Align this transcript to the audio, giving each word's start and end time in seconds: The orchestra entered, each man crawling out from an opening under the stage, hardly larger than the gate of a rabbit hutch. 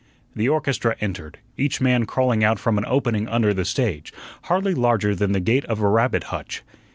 The 0.35 0.49
orchestra 0.49 0.95
entered, 0.99 1.37
each 1.57 1.79
man 1.79 2.07
crawling 2.07 2.43
out 2.43 2.57
from 2.57 2.79
an 2.79 2.85
opening 2.87 3.27
under 3.27 3.53
the 3.53 3.65
stage, 3.65 4.11
hardly 4.45 4.73
larger 4.73 5.13
than 5.13 5.31
the 5.31 5.39
gate 5.39 5.65
of 5.65 5.79
a 5.79 5.87
rabbit 5.87 6.23
hutch. 6.33 6.63